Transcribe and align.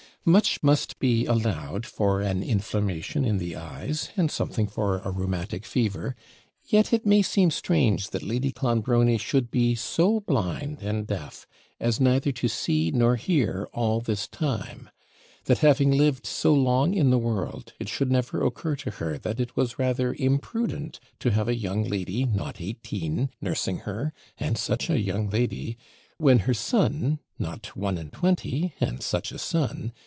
Much 0.23 0.61
must 0.61 0.99
be 0.99 1.25
allowed 1.25 1.83
for 1.83 2.21
an 2.21 2.43
inflammation 2.43 3.25
in 3.25 3.39
the 3.39 3.55
eyes, 3.55 4.09
and 4.15 4.29
something 4.29 4.67
for 4.67 4.99
a 4.99 5.09
rheumatic 5.09 5.65
fever; 5.65 6.15
yet 6.67 6.93
it 6.93 7.07
may 7.07 7.23
seem 7.23 7.49
strange 7.49 8.11
that 8.11 8.21
Lady 8.21 8.51
Clonbrony 8.51 9.17
should 9.17 9.49
be 9.49 9.73
so 9.73 10.19
blind 10.19 10.77
and 10.83 11.07
deaf 11.07 11.47
as 11.79 11.99
neither 11.99 12.31
to 12.31 12.47
see 12.47 12.91
nor 12.91 13.15
hear 13.15 13.67
all 13.73 13.99
this 13.99 14.27
time; 14.27 14.91
that, 15.45 15.57
having 15.65 15.89
lived 15.89 16.27
so 16.27 16.53
long 16.53 16.93
in 16.93 17.09
the 17.09 17.17
world, 17.17 17.73
it 17.79 17.89
should 17.89 18.11
never 18.11 18.45
occur 18.45 18.75
to 18.75 18.91
her 18.91 19.17
that 19.17 19.39
it 19.39 19.57
was 19.57 19.79
rather 19.79 20.13
imprudent 20.13 20.99
to 21.17 21.31
have 21.31 21.47
a 21.47 21.55
young 21.55 21.83
lady, 21.83 22.25
not 22.25 22.61
eighteen, 22.61 23.31
nursing 23.41 23.79
her 23.79 24.13
and 24.37 24.55
such 24.55 24.87
a 24.87 24.99
young 25.01 25.31
lady! 25.31 25.79
when 26.19 26.37
her 26.45 26.53
son, 26.53 27.17
not 27.39 27.75
one 27.75 27.97
and 27.97 28.13
twenty 28.13 28.75
and 28.79 29.01
such 29.01 29.31
a 29.31 29.39
son! 29.39 29.91